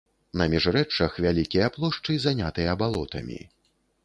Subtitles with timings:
[0.39, 3.39] На міжрэччах вялікія плошчы занятыя балотамі.